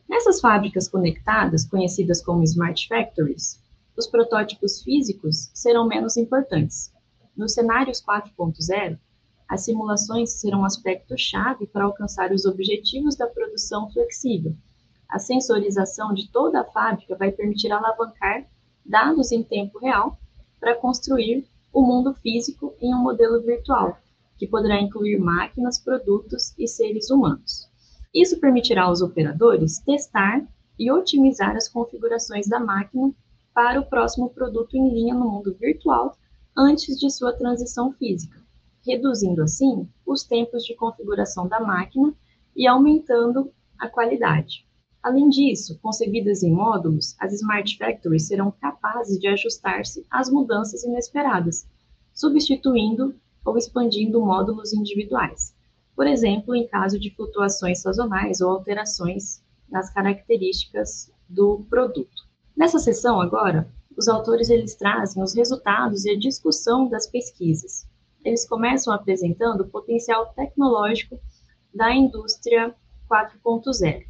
Nessas 0.09 0.40
fábricas 0.40 0.88
conectadas, 0.88 1.64
conhecidas 1.64 2.23
como 2.23 2.42
Smart 2.42 2.88
Factories, 2.88 3.61
os 3.97 4.07
protótipos 4.07 4.83
físicos 4.83 5.50
serão 5.54 5.87
menos 5.87 6.16
importantes. 6.16 6.92
Nos 7.37 7.54
cenários 7.54 8.02
4.0, 8.02 8.99
as 9.49 9.64
simulações 9.64 10.33
serão 10.33 10.61
um 10.61 10.64
aspecto-chave 10.64 11.66
para 11.66 11.85
alcançar 11.85 12.33
os 12.33 12.45
objetivos 12.45 13.16
da 13.16 13.26
produção 13.26 13.90
flexível. 13.90 14.54
A 15.09 15.19
sensorização 15.19 16.14
de 16.14 16.30
toda 16.30 16.61
a 16.61 16.64
fábrica 16.64 17.16
vai 17.16 17.33
permitir 17.33 17.73
alavancar 17.73 18.47
dados 18.87 19.33
em 19.33 19.42
tempo 19.42 19.78
real 19.78 20.19
para 20.61 20.76
construir 20.76 21.47
o 21.73 21.83
mundo 21.83 22.14
físico 22.14 22.75
em 22.80 22.95
um 22.95 22.99
modelo 22.99 23.40
virtual, 23.42 23.99
que 24.40 24.47
poderá 24.47 24.80
incluir 24.80 25.18
máquinas, 25.18 25.78
produtos 25.78 26.54
e 26.59 26.66
seres 26.66 27.11
humanos. 27.11 27.68
Isso 28.12 28.40
permitirá 28.40 28.85
aos 28.85 29.02
operadores 29.02 29.80
testar 29.80 30.42
e 30.78 30.90
otimizar 30.90 31.54
as 31.54 31.68
configurações 31.68 32.49
da 32.49 32.59
máquina 32.59 33.12
para 33.54 33.78
o 33.78 33.85
próximo 33.85 34.30
produto 34.30 34.75
em 34.78 34.88
linha 34.94 35.14
no 35.14 35.30
mundo 35.30 35.54
virtual 35.61 36.16
antes 36.56 36.99
de 36.99 37.11
sua 37.11 37.35
transição 37.35 37.92
física, 37.92 38.42
reduzindo 38.82 39.42
assim 39.42 39.87
os 40.06 40.25
tempos 40.25 40.64
de 40.64 40.75
configuração 40.75 41.47
da 41.47 41.61
máquina 41.61 42.14
e 42.56 42.66
aumentando 42.66 43.52
a 43.78 43.88
qualidade. 43.90 44.66
Além 45.02 45.28
disso, 45.28 45.78
concebidas 45.82 46.42
em 46.42 46.50
módulos, 46.50 47.14
as 47.20 47.35
Smart 47.35 47.76
Factories 47.76 48.26
serão 48.26 48.50
capazes 48.50 49.20
de 49.20 49.28
ajustar-se 49.28 50.06
às 50.11 50.30
mudanças 50.30 50.82
inesperadas, 50.82 51.68
substituindo 52.14 53.14
ou 53.44 53.56
expandindo 53.56 54.20
módulos 54.20 54.73
individuais, 54.73 55.54
por 55.94 56.06
exemplo, 56.06 56.54
em 56.54 56.66
caso 56.66 56.99
de 56.99 57.14
flutuações 57.14 57.82
sazonais 57.82 58.40
ou 58.40 58.50
alterações 58.50 59.42
nas 59.70 59.92
características 59.92 61.12
do 61.28 61.64
produto. 61.68 62.28
Nessa 62.56 62.78
sessão 62.78 63.20
agora, 63.20 63.68
os 63.97 64.09
autores 64.09 64.49
eles 64.50 64.75
trazem 64.75 65.23
os 65.23 65.35
resultados 65.35 66.04
e 66.04 66.11
a 66.11 66.18
discussão 66.18 66.88
das 66.88 67.06
pesquisas. 67.06 67.87
Eles 68.25 68.49
começam 68.49 68.92
apresentando 68.92 69.62
o 69.62 69.68
potencial 69.68 70.32
tecnológico 70.35 71.18
da 71.75 71.94
indústria 71.94 72.75
4.0. 73.11 74.06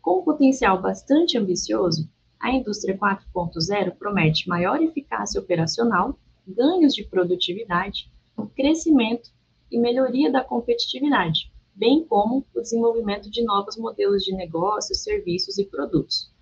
Com 0.00 0.20
um 0.20 0.24
potencial 0.24 0.80
bastante 0.80 1.38
ambicioso, 1.38 2.08
a 2.40 2.50
indústria 2.50 2.98
4.0 2.98 3.96
promete 3.96 4.48
maior 4.48 4.82
eficácia 4.82 5.40
operacional, 5.40 6.18
ganhos 6.46 6.94
de 6.94 7.04
produtividade, 7.04 8.10
crescimento 8.54 9.30
e 9.70 9.78
melhoria 9.78 10.30
da 10.30 10.42
competitividade, 10.42 11.52
bem 11.74 12.04
como 12.04 12.44
o 12.54 12.60
desenvolvimento 12.60 13.30
de 13.30 13.42
novos 13.42 13.76
modelos 13.76 14.22
de 14.22 14.34
negócios, 14.34 15.02
serviços 15.02 15.58
e 15.58 15.64
produtos. 15.64 16.32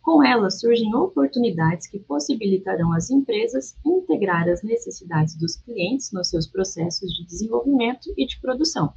Com 0.00 0.24
elas 0.24 0.60
surgem 0.60 0.94
oportunidades 0.94 1.86
que 1.86 1.98
possibilitarão 1.98 2.92
às 2.94 3.10
empresas 3.10 3.76
integrar 3.84 4.48
as 4.48 4.62
necessidades 4.62 5.36
dos 5.36 5.56
clientes 5.56 6.10
nos 6.12 6.28
seus 6.28 6.46
processos 6.46 7.12
de 7.12 7.26
desenvolvimento 7.26 8.10
e 8.16 8.26
de 8.26 8.40
produção. 8.40 8.94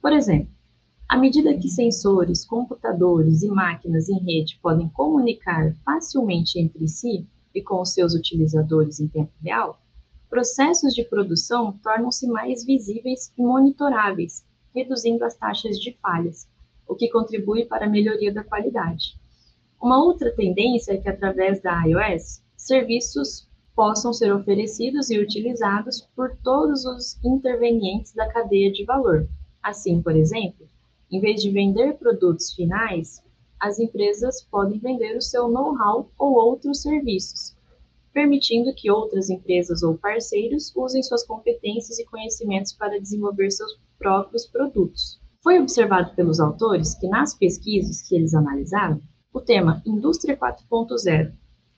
Por 0.00 0.12
exemplo, 0.12 0.52
à 1.08 1.16
medida 1.16 1.58
que 1.58 1.68
sensores, 1.68 2.44
computadores 2.44 3.42
e 3.42 3.48
máquinas 3.48 4.08
em 4.08 4.18
rede 4.20 4.58
podem 4.62 4.88
comunicar 4.88 5.74
facilmente 5.84 6.58
entre 6.58 6.86
si 6.86 7.26
e 7.54 7.60
com 7.60 7.80
os 7.80 7.92
seus 7.92 8.14
utilizadores 8.14 9.00
em 9.00 9.08
tempo 9.08 9.32
real, 9.42 9.80
processos 10.34 10.92
de 10.92 11.04
produção 11.04 11.78
tornam-se 11.80 12.26
mais 12.26 12.64
visíveis 12.64 13.32
e 13.38 13.40
monitoráveis, 13.40 14.44
reduzindo 14.74 15.24
as 15.24 15.36
taxas 15.36 15.78
de 15.78 15.96
falhas, 16.02 16.48
o 16.88 16.96
que 16.96 17.08
contribui 17.08 17.66
para 17.66 17.86
a 17.86 17.88
melhoria 17.88 18.34
da 18.34 18.42
qualidade. 18.42 19.16
Uma 19.80 20.02
outra 20.02 20.34
tendência 20.34 20.94
é 20.94 20.96
que, 20.96 21.08
através 21.08 21.62
da 21.62 21.80
iOS, 21.84 22.42
serviços 22.56 23.48
possam 23.76 24.12
ser 24.12 24.34
oferecidos 24.34 25.08
e 25.08 25.20
utilizados 25.20 26.00
por 26.16 26.36
todos 26.42 26.84
os 26.84 27.16
intervenientes 27.24 28.12
da 28.12 28.26
cadeia 28.26 28.72
de 28.72 28.84
valor. 28.84 29.28
Assim, 29.62 30.02
por 30.02 30.16
exemplo, 30.16 30.68
em 31.12 31.20
vez 31.20 31.42
de 31.42 31.50
vender 31.50 31.92
produtos 31.96 32.52
finais, 32.54 33.22
as 33.60 33.78
empresas 33.78 34.42
podem 34.42 34.80
vender 34.80 35.16
o 35.16 35.22
seu 35.22 35.48
know-how 35.48 36.10
ou 36.18 36.32
outros 36.32 36.82
serviços, 36.82 37.53
permitindo 38.14 38.72
que 38.72 38.88
outras 38.88 39.28
empresas 39.28 39.82
ou 39.82 39.98
parceiros 39.98 40.72
usem 40.76 41.02
suas 41.02 41.26
competências 41.26 41.98
e 41.98 42.04
conhecimentos 42.06 42.72
para 42.72 43.00
desenvolver 43.00 43.50
seus 43.50 43.76
próprios 43.98 44.46
produtos. 44.46 45.20
Foi 45.42 45.58
observado 45.58 46.14
pelos 46.14 46.38
autores 46.38 46.94
que 46.94 47.08
nas 47.08 47.34
pesquisas 47.34 48.00
que 48.00 48.14
eles 48.14 48.32
analisaram, 48.32 49.02
o 49.32 49.40
tema 49.40 49.82
Indústria 49.84 50.36
4.0, 50.36 51.32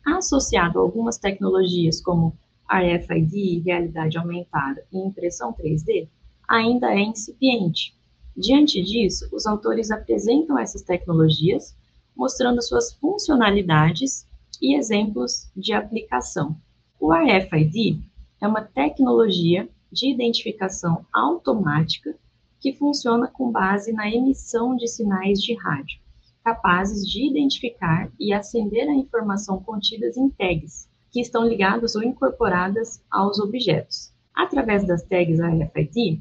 associado 0.05 0.79
a 0.79 0.83
algumas 0.83 1.17
tecnologias 1.17 2.03
como 2.03 2.37
RFID, 2.71 3.63
realidade 3.65 4.19
aumentada 4.19 4.85
e 4.93 4.99
impressão 4.99 5.55
3D, 5.55 6.07
ainda 6.47 6.93
é 6.93 7.01
incipiente. 7.01 7.97
Diante 8.37 8.83
disso, 8.83 9.27
os 9.33 9.47
autores 9.47 9.91
apresentam 9.91 10.59
essas 10.59 10.83
tecnologias, 10.83 11.75
mostrando 12.15 12.61
suas 12.61 12.93
funcionalidades 12.93 14.27
e 14.61 14.77
exemplos 14.77 15.51
de 15.57 15.73
aplicação. 15.73 16.57
O 16.99 17.13
RFID 17.13 18.01
é 18.41 18.47
uma 18.47 18.63
tecnologia 18.63 19.69
de 19.93 20.11
identificação 20.11 21.07
automática 21.13 22.17
que 22.61 22.73
funciona 22.73 23.29
com 23.29 23.51
base 23.51 23.93
na 23.93 24.11
emissão 24.11 24.77
de 24.77 24.89
sinais 24.89 25.41
de 25.41 25.55
rádio, 25.55 26.01
capazes 26.43 27.09
de 27.09 27.27
identificar 27.27 28.11
e 28.19 28.33
acender 28.33 28.89
a 28.89 28.95
informação 28.95 29.63
contidas 29.63 30.17
em 30.17 30.29
tags, 30.31 30.89
que 31.11 31.21
estão 31.21 31.47
ligadas 31.47 31.95
ou 31.95 32.03
incorporadas 32.03 33.03
aos 33.11 33.39
objetos. 33.39 34.13
Através 34.35 34.87
das 34.87 35.03
tags 35.03 35.39
RFID, 35.39 36.21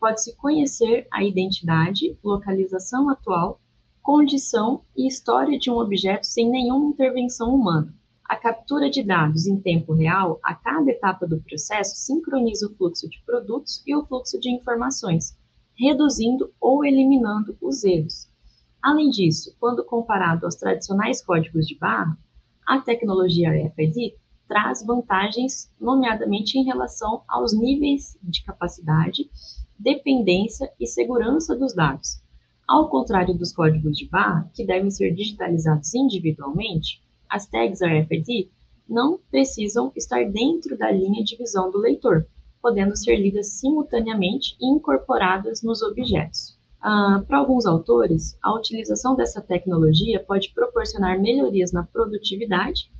pode-se 0.00 0.34
conhecer 0.36 1.06
a 1.12 1.22
identidade, 1.22 2.18
localização 2.24 3.08
atual 3.08 3.60
condição 4.02 4.82
e 4.96 5.06
história 5.06 5.56
de 5.56 5.70
um 5.70 5.78
objeto 5.78 6.26
sem 6.26 6.50
nenhuma 6.50 6.90
intervenção 6.90 7.54
humana. 7.54 7.94
A 8.24 8.36
captura 8.36 8.90
de 8.90 9.02
dados 9.02 9.46
em 9.46 9.60
tempo 9.60 9.92
real, 9.92 10.40
a 10.42 10.54
cada 10.54 10.90
etapa 10.90 11.26
do 11.26 11.40
processo, 11.40 11.96
sincroniza 11.96 12.66
o 12.66 12.74
fluxo 12.74 13.08
de 13.08 13.22
produtos 13.24 13.82
e 13.86 13.94
o 13.94 14.04
fluxo 14.04 14.40
de 14.40 14.50
informações, 14.50 15.36
reduzindo 15.74 16.52
ou 16.60 16.84
eliminando 16.84 17.56
os 17.60 17.84
erros. 17.84 18.28
Além 18.82 19.10
disso, 19.10 19.54
quando 19.60 19.84
comparado 19.84 20.46
aos 20.46 20.56
tradicionais 20.56 21.24
códigos 21.24 21.66
de 21.66 21.78
barra, 21.78 22.18
a 22.66 22.80
tecnologia 22.80 23.50
RFID 23.50 24.14
traz 24.48 24.84
vantagens, 24.84 25.72
nomeadamente 25.80 26.58
em 26.58 26.64
relação 26.64 27.22
aos 27.28 27.52
níveis 27.52 28.18
de 28.22 28.42
capacidade, 28.42 29.30
dependência 29.78 30.72
e 30.80 30.86
segurança 30.86 31.54
dos 31.54 31.74
dados, 31.74 32.22
ao 32.66 32.88
contrário 32.88 33.34
dos 33.34 33.52
códigos 33.52 33.96
de 33.96 34.06
barra, 34.06 34.50
que 34.54 34.64
devem 34.64 34.90
ser 34.90 35.12
digitalizados 35.12 35.92
individualmente, 35.94 37.02
as 37.28 37.46
tags 37.46 37.80
RFID 37.80 38.50
não 38.88 39.18
precisam 39.30 39.92
estar 39.96 40.24
dentro 40.30 40.76
da 40.76 40.90
linha 40.90 41.24
de 41.24 41.36
visão 41.36 41.70
do 41.70 41.78
leitor, 41.78 42.26
podendo 42.60 42.96
ser 42.96 43.16
lidas 43.16 43.48
simultaneamente 43.48 44.56
e 44.60 44.66
incorporadas 44.66 45.62
nos 45.62 45.82
objetos. 45.82 46.56
Ah, 46.80 47.22
Para 47.26 47.38
alguns 47.38 47.64
autores, 47.64 48.36
a 48.42 48.54
utilização 48.54 49.14
dessa 49.14 49.40
tecnologia 49.40 50.22
pode 50.22 50.52
proporcionar 50.52 51.20
melhorias 51.20 51.72
na 51.72 51.84
produtividade, 51.84 52.90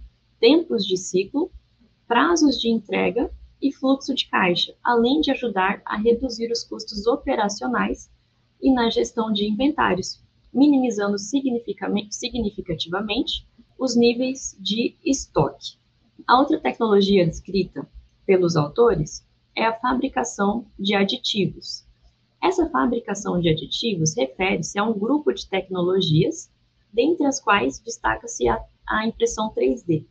tempos 0.40 0.86
de 0.86 0.96
ciclo, 0.96 1.50
prazos 2.06 2.60
de 2.60 2.68
entrega 2.68 3.30
e 3.60 3.72
fluxo 3.72 4.14
de 4.14 4.28
caixa, 4.28 4.74
além 4.82 5.20
de 5.20 5.30
ajudar 5.30 5.82
a 5.84 5.96
reduzir 5.96 6.50
os 6.50 6.64
custos 6.64 7.06
operacionais 7.06 8.10
e 8.62 8.72
na 8.72 8.88
gestão 8.88 9.32
de 9.32 9.44
inventários, 9.44 10.22
minimizando 10.54 11.18
significativamente 11.18 13.44
os 13.76 13.96
níveis 13.96 14.56
de 14.60 14.96
estoque. 15.04 15.76
A 16.26 16.38
outra 16.38 16.60
tecnologia 16.60 17.26
descrita 17.26 17.84
pelos 18.24 18.56
autores 18.56 19.26
é 19.56 19.64
a 19.64 19.76
fabricação 19.78 20.66
de 20.78 20.94
aditivos. 20.94 21.84
Essa 22.40 22.70
fabricação 22.70 23.40
de 23.40 23.48
aditivos 23.48 24.16
refere-se 24.16 24.78
a 24.78 24.84
um 24.84 24.96
grupo 24.96 25.32
de 25.32 25.48
tecnologias, 25.48 26.48
dentre 26.92 27.26
as 27.26 27.40
quais 27.40 27.80
destaca-se 27.80 28.48
a, 28.48 28.64
a 28.88 29.04
impressão 29.06 29.52
3D, 29.52 30.06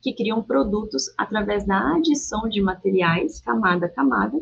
que 0.00 0.12
criam 0.12 0.40
produtos 0.42 1.12
através 1.16 1.66
da 1.66 1.96
adição 1.96 2.48
de 2.48 2.60
materiais 2.60 3.40
camada 3.40 3.86
a 3.86 3.90
camada, 3.90 4.40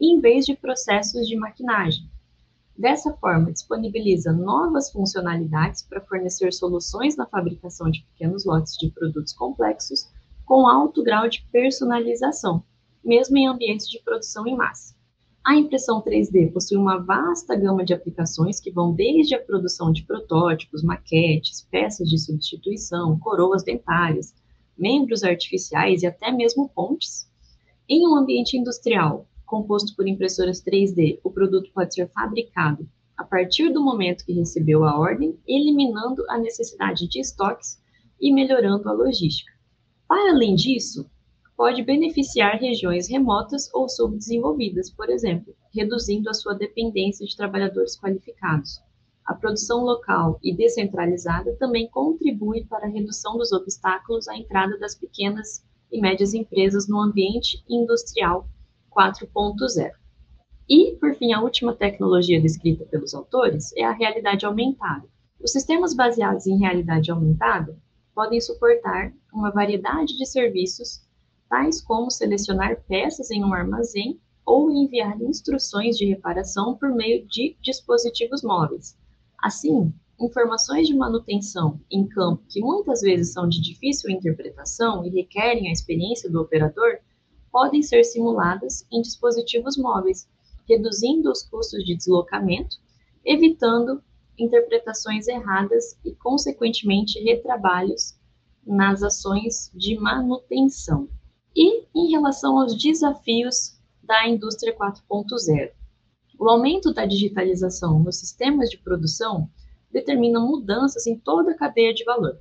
em 0.00 0.20
vez 0.20 0.46
de 0.46 0.56
processos 0.56 1.26
de 1.26 1.36
maquinagem, 1.36 2.08
Dessa 2.76 3.12
forma, 3.14 3.52
disponibiliza 3.52 4.32
novas 4.32 4.90
funcionalidades 4.90 5.82
para 5.82 6.00
fornecer 6.00 6.52
soluções 6.52 7.16
na 7.16 7.26
fabricação 7.26 7.90
de 7.90 8.02
pequenos 8.02 8.44
lotes 8.44 8.76
de 8.78 8.90
produtos 8.90 9.32
complexos 9.32 10.08
com 10.44 10.66
alto 10.66 11.02
grau 11.02 11.28
de 11.28 11.46
personalização, 11.52 12.64
mesmo 13.04 13.36
em 13.36 13.46
ambientes 13.46 13.88
de 13.88 14.00
produção 14.02 14.46
em 14.46 14.56
massa. 14.56 14.94
A 15.44 15.56
impressão 15.56 16.00
3D 16.00 16.52
possui 16.52 16.76
uma 16.76 16.98
vasta 16.98 17.56
gama 17.56 17.84
de 17.84 17.92
aplicações 17.92 18.60
que 18.60 18.70
vão 18.70 18.92
desde 18.94 19.34
a 19.34 19.42
produção 19.42 19.92
de 19.92 20.04
protótipos, 20.04 20.84
maquetes, 20.84 21.66
peças 21.70 22.08
de 22.08 22.16
substituição, 22.16 23.18
coroas 23.18 23.64
dentárias, 23.64 24.32
membros 24.78 25.24
artificiais 25.24 26.02
e 26.02 26.06
até 26.06 26.30
mesmo 26.30 26.68
pontes. 26.68 27.28
Em 27.88 28.06
um 28.06 28.16
ambiente 28.16 28.56
industrial, 28.56 29.26
composto 29.52 29.94
por 29.94 30.08
impressoras 30.08 30.64
3D, 30.64 31.20
o 31.22 31.30
produto 31.30 31.70
pode 31.74 31.92
ser 31.92 32.08
fabricado 32.08 32.88
a 33.18 33.22
partir 33.22 33.68
do 33.68 33.84
momento 33.84 34.24
que 34.24 34.32
recebeu 34.32 34.82
a 34.82 34.98
ordem, 34.98 35.38
eliminando 35.46 36.24
a 36.30 36.38
necessidade 36.38 37.06
de 37.06 37.20
estoques 37.20 37.78
e 38.18 38.32
melhorando 38.32 38.88
a 38.88 38.92
logística. 38.94 39.52
Para 40.08 40.32
além 40.32 40.54
disso, 40.54 41.04
pode 41.54 41.82
beneficiar 41.82 42.58
regiões 42.58 43.10
remotas 43.10 43.68
ou 43.74 43.90
subdesenvolvidas, 43.90 44.88
por 44.88 45.10
exemplo, 45.10 45.54
reduzindo 45.70 46.30
a 46.30 46.34
sua 46.34 46.54
dependência 46.54 47.26
de 47.26 47.36
trabalhadores 47.36 47.94
qualificados. 48.00 48.80
A 49.26 49.34
produção 49.34 49.84
local 49.84 50.40
e 50.42 50.56
descentralizada 50.56 51.54
também 51.58 51.90
contribui 51.90 52.64
para 52.64 52.86
a 52.86 52.90
redução 52.90 53.36
dos 53.36 53.52
obstáculos 53.52 54.28
à 54.28 54.34
entrada 54.34 54.78
das 54.78 54.94
pequenas 54.94 55.62
e 55.92 56.00
médias 56.00 56.32
empresas 56.32 56.88
no 56.88 56.98
ambiente 56.98 57.62
industrial 57.68 58.48
4.0. 58.96 59.92
E, 60.68 60.96
por 60.96 61.14
fim, 61.14 61.32
a 61.32 61.40
última 61.40 61.74
tecnologia 61.74 62.40
descrita 62.40 62.84
pelos 62.86 63.14
autores 63.14 63.72
é 63.76 63.84
a 63.84 63.92
realidade 63.92 64.46
aumentada. 64.46 65.06
Os 65.42 65.52
sistemas 65.52 65.92
baseados 65.92 66.46
em 66.46 66.58
realidade 66.58 67.10
aumentada 67.10 67.76
podem 68.14 68.40
suportar 68.40 69.12
uma 69.32 69.50
variedade 69.50 70.16
de 70.16 70.26
serviços, 70.26 71.02
tais 71.48 71.80
como 71.80 72.10
selecionar 72.10 72.80
peças 72.86 73.30
em 73.30 73.44
um 73.44 73.52
armazém 73.52 74.20
ou 74.44 74.70
enviar 74.70 75.20
instruções 75.20 75.96
de 75.96 76.06
reparação 76.06 76.76
por 76.76 76.90
meio 76.90 77.26
de 77.26 77.56
dispositivos 77.60 78.42
móveis. 78.42 78.96
Assim, 79.42 79.92
informações 80.20 80.86
de 80.86 80.94
manutenção 80.94 81.80
em 81.90 82.06
campo 82.06 82.42
que 82.48 82.60
muitas 82.60 83.00
vezes 83.00 83.32
são 83.32 83.48
de 83.48 83.60
difícil 83.60 84.10
interpretação 84.10 85.04
e 85.04 85.10
requerem 85.10 85.68
a 85.68 85.72
experiência 85.72 86.30
do 86.30 86.40
operador 86.40 86.98
podem 87.52 87.82
ser 87.82 88.02
simuladas 88.02 88.86
em 88.90 89.02
dispositivos 89.02 89.76
móveis, 89.76 90.26
reduzindo 90.66 91.30
os 91.30 91.42
custos 91.42 91.84
de 91.84 91.94
deslocamento, 91.94 92.76
evitando 93.24 94.02
interpretações 94.38 95.28
erradas 95.28 95.98
e, 96.02 96.12
consequentemente, 96.14 97.20
retrabalhos 97.20 98.16
nas 98.66 99.02
ações 99.02 99.70
de 99.74 99.98
manutenção. 99.98 101.08
E 101.54 101.84
em 101.94 102.10
relação 102.10 102.58
aos 102.58 102.74
desafios 102.76 103.78
da 104.02 104.26
indústria 104.26 104.74
4.0, 104.74 105.70
o 106.38 106.48
aumento 106.48 106.92
da 106.92 107.04
digitalização 107.04 107.98
nos 107.98 108.18
sistemas 108.18 108.70
de 108.70 108.78
produção 108.78 109.48
determina 109.92 110.40
mudanças 110.40 111.06
em 111.06 111.18
toda 111.18 111.52
a 111.52 111.56
cadeia 111.56 111.92
de 111.92 112.02
valor 112.04 112.40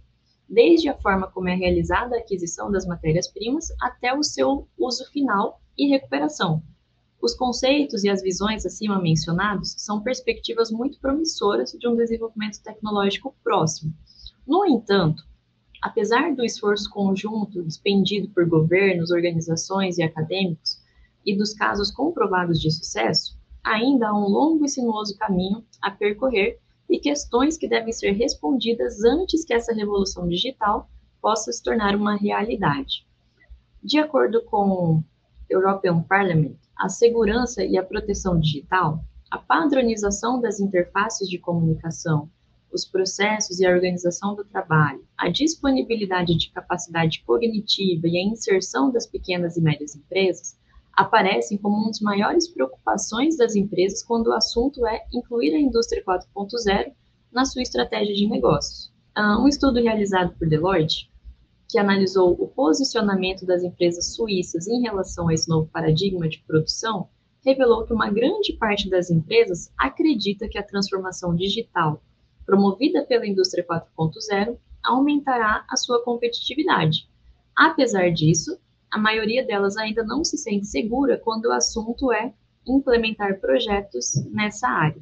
desde 0.52 0.90
a 0.90 0.98
forma 0.98 1.32
como 1.32 1.48
é 1.48 1.56
realizada 1.56 2.16
a 2.16 2.20
aquisição 2.20 2.70
das 2.70 2.86
matérias-primas 2.86 3.70
até 3.82 4.14
o 4.14 4.22
seu 4.22 4.68
uso 4.78 5.10
final 5.12 5.62
e 5.78 5.88
recuperação. 5.88 6.62
Os 7.22 7.34
conceitos 7.34 8.04
e 8.04 8.10
as 8.10 8.22
visões 8.22 8.66
acima 8.66 9.02
mencionados 9.02 9.76
são 9.78 10.02
perspectivas 10.02 10.70
muito 10.70 11.00
promissoras 11.00 11.72
de 11.72 11.88
um 11.88 11.96
desenvolvimento 11.96 12.62
tecnológico 12.62 13.34
próximo. 13.42 13.94
No 14.46 14.66
entanto, 14.66 15.24
apesar 15.82 16.36
do 16.36 16.44
esforço 16.44 16.90
conjunto 16.90 17.62
expendido 17.62 18.28
por 18.30 18.46
governos, 18.46 19.10
organizações 19.10 19.98
e 19.98 20.04
acadêmicos 20.04 20.82
e 21.26 21.38
dos 21.38 21.54
casos 21.54 21.92
comprovados 21.92 22.60
de 22.60 22.70
sucesso, 22.72 23.40
ainda 23.64 24.10
há 24.10 24.14
um 24.14 24.28
longo 24.28 24.66
e 24.66 24.70
sinuoso 24.70 25.18
caminho 25.18 25.64
a 25.82 25.90
percorrer 25.92 26.60
e 26.91 26.99
questões 26.99 27.58
que 27.58 27.69
devem 27.69 27.93
ser 27.93 28.12
respondidas 28.12 29.01
antes 29.01 29.45
que 29.45 29.54
essa 29.54 29.73
revolução 29.73 30.27
digital 30.27 30.89
possa 31.21 31.49
se 31.49 31.63
tornar 31.63 31.95
uma 31.95 32.17
realidade. 32.17 33.08
De 33.82 33.97
acordo 33.97 34.43
com 34.43 34.69
o 34.69 35.04
European 35.49 36.01
Parliament, 36.01 36.58
a 36.77 36.89
segurança 36.89 37.63
e 37.63 37.77
a 37.77 37.84
proteção 37.84 38.38
digital, 38.38 39.01
a 39.32 39.38
padronização 39.38 40.41
das 40.41 40.60
interfaces 40.60 41.30
de 41.30 41.39
comunicação, 41.39 42.30
os 42.73 42.86
processos 42.86 43.60
e 43.60 43.65
a 43.65 43.71
organização 43.71 44.36
do 44.36 44.43
trabalho, 44.43 45.06
a 45.17 45.30
disponibilidade 45.30 46.38
de 46.38 46.51
capacidade 46.51 47.23
cognitiva 47.25 48.06
e 48.08 48.17
a 48.17 48.23
inserção 48.23 48.91
das 48.91 49.08
pequenas 49.08 49.56
e 49.56 49.62
médias 49.62 49.95
empresas 49.95 50.58
aparecem 50.93 51.58
como 51.58 51.77
uma 51.77 51.88
das 51.88 51.99
maiores 51.99 52.47
preocupações 52.47 53.38
das 53.38 53.56
empresas 53.56 54.04
quando 54.04 54.27
o 54.27 54.34
assunto 54.34 54.86
é 54.86 55.06
incluir 55.13 55.54
a 55.56 55.60
indústria 55.60 56.04
4.0 56.04 56.91
na 57.32 57.45
sua 57.45 57.62
estratégia 57.62 58.13
de 58.13 58.27
negócios. 58.27 58.91
Ah, 59.15 59.41
um 59.41 59.47
estudo 59.47 59.82
realizado 59.82 60.36
por 60.38 60.47
Deloitte 60.47 61.12
que 61.71 61.80
analisou 61.80 62.34
o 62.34 62.49
posicionamento 62.49 63.45
das 63.45 63.63
empresas 63.63 64.13
suíças 64.13 64.67
em 64.67 64.82
relação 64.82 65.30
a 65.30 65.34
esse 65.34 65.47
novo 65.47 65.69
paradigma 65.71 66.27
de 66.27 66.39
produção, 66.39 67.08
revelou 67.45 67.86
que 67.86 67.93
uma 67.93 68.10
grande 68.10 68.51
parte 68.54 68.89
das 68.89 69.10
empresas 69.10 69.71
acredita 69.77 70.49
que 70.49 70.58
a 70.58 70.63
transformação 70.63 71.34
digital 71.34 72.04
promovida 72.45 73.06
pela 73.06 73.25
indústria 73.25 73.65
4.0 73.65 74.58
aumentará 74.84 75.65
a 75.69 75.77
sua 75.77 76.04
competitividade. 76.04 77.08
Apesar 77.56 78.12
disso, 78.12 78.60
a 78.91 78.97
maioria 78.97 79.45
delas 79.45 79.77
ainda 79.77 80.04
não 80.04 80.23
se 80.23 80.38
sente 80.38 80.67
segura 80.67 81.17
quando 81.17 81.45
o 81.45 81.51
assunto 81.54 82.12
é 82.12 82.34
implementar 82.67 83.39
projetos 83.39 84.13
nessa 84.32 84.67
área. 84.67 85.01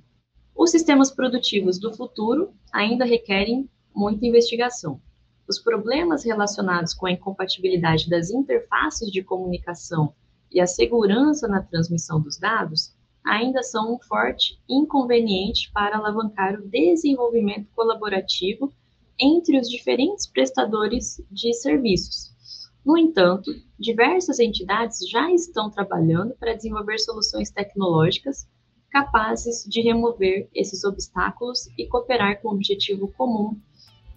Os 0.55 0.69
sistemas 0.69 1.09
produtivos 1.09 1.79
do 1.79 1.91
futuro 1.93 2.53
ainda 2.71 3.03
requerem 3.03 3.67
muita 3.93 4.27
investigação. 4.27 5.01
Os 5.47 5.57
problemas 5.57 6.23
relacionados 6.23 6.93
com 6.93 7.07
a 7.07 7.11
incompatibilidade 7.11 8.07
das 8.07 8.29
interfaces 8.29 9.11
de 9.11 9.23
comunicação 9.23 10.13
e 10.51 10.61
a 10.61 10.67
segurança 10.67 11.47
na 11.47 11.63
transmissão 11.63 12.21
dos 12.21 12.37
dados 12.37 12.93
ainda 13.25 13.63
são 13.63 13.95
um 13.95 13.99
forte 13.99 14.59
inconveniente 14.69 15.71
para 15.73 15.97
alavancar 15.97 16.59
o 16.59 16.67
desenvolvimento 16.67 17.67
colaborativo 17.75 18.71
entre 19.19 19.59
os 19.59 19.67
diferentes 19.67 20.27
prestadores 20.27 21.21
de 21.31 21.53
serviços. 21.53 22.38
No 22.85 22.97
entanto, 22.97 23.51
diversas 23.77 24.39
entidades 24.39 24.99
já 25.09 25.31
estão 25.31 25.69
trabalhando 25.69 26.33
para 26.39 26.53
desenvolver 26.53 26.97
soluções 26.99 27.51
tecnológicas 27.51 28.47
capazes 28.89 29.65
de 29.67 29.81
remover 29.81 30.49
esses 30.53 30.83
obstáculos 30.83 31.69
e 31.77 31.87
cooperar 31.87 32.41
com 32.41 32.49
o 32.49 32.53
objetivo 32.53 33.07
comum 33.09 33.55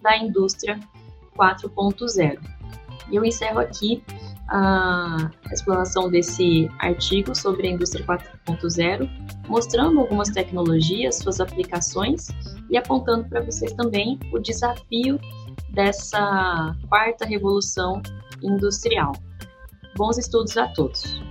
da 0.01 0.17
indústria 0.17 0.79
4.0. 1.37 2.39
E 3.11 3.15
eu 3.15 3.23
encerro 3.23 3.59
aqui 3.59 4.03
a 4.47 5.31
explanação 5.51 6.09
desse 6.09 6.69
artigo 6.79 7.35
sobre 7.35 7.67
a 7.67 7.71
indústria 7.71 8.05
4.0, 8.05 9.09
mostrando 9.47 9.99
algumas 9.99 10.29
tecnologias, 10.29 11.19
suas 11.19 11.39
aplicações 11.39 12.27
e 12.69 12.77
apontando 12.77 13.27
para 13.29 13.41
vocês 13.41 13.71
também 13.73 14.19
o 14.31 14.39
desafio 14.39 15.19
dessa 15.69 16.75
quarta 16.89 17.25
revolução 17.25 18.01
industrial. 18.43 19.13
Bons 19.95 20.17
estudos 20.17 20.57
a 20.57 20.67
todos! 20.73 21.21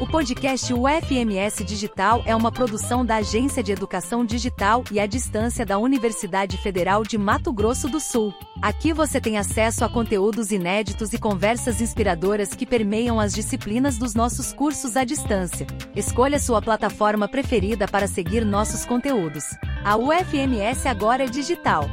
O 0.00 0.06
podcast 0.06 0.72
UFMS 0.72 1.62
Digital 1.62 2.22
é 2.24 2.34
uma 2.34 2.50
produção 2.50 3.04
da 3.04 3.16
Agência 3.16 3.62
de 3.62 3.70
Educação 3.70 4.24
Digital 4.24 4.82
e 4.90 4.98
à 4.98 5.04
Distância 5.04 5.66
da 5.66 5.78
Universidade 5.78 6.56
Federal 6.56 7.02
de 7.02 7.18
Mato 7.18 7.52
Grosso 7.52 7.86
do 7.86 8.00
Sul. 8.00 8.32
Aqui 8.62 8.94
você 8.94 9.20
tem 9.20 9.36
acesso 9.36 9.84
a 9.84 9.90
conteúdos 9.90 10.50
inéditos 10.52 11.12
e 11.12 11.18
conversas 11.18 11.82
inspiradoras 11.82 12.54
que 12.54 12.64
permeiam 12.64 13.20
as 13.20 13.34
disciplinas 13.34 13.98
dos 13.98 14.14
nossos 14.14 14.54
cursos 14.54 14.96
à 14.96 15.04
distância. 15.04 15.66
Escolha 15.94 16.38
sua 16.38 16.62
plataforma 16.62 17.28
preferida 17.28 17.86
para 17.86 18.06
seguir 18.06 18.42
nossos 18.42 18.86
conteúdos. 18.86 19.44
A 19.82 19.96
UFMS 19.96 20.86
agora 20.86 21.24
é 21.24 21.26
digital. 21.26 21.88